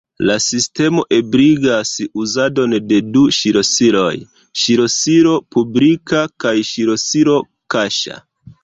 La 0.27 0.35
sistemo 0.43 1.03
ebligas 1.17 1.91
uzadon 2.23 2.73
de 2.93 2.99
du 3.19 3.27
ŝlosiloj: 3.41 4.09
ŝlosilo 4.65 5.37
publika 5.57 6.27
kaj 6.47 6.57
ŝlosilo 6.75 7.41
kaŝa. 7.77 8.23